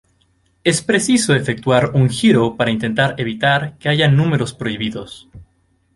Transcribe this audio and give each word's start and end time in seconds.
Es 0.63 0.81
preciso 0.81 1.35
efectuar 1.35 1.91
un 1.93 2.09
giro 2.09 2.57
para 2.57 2.71
intentar 2.71 3.13
evitar 3.19 3.77
que 3.77 3.87
haya 3.87 4.07
números 4.07 4.51
prohibidos. 4.51 5.29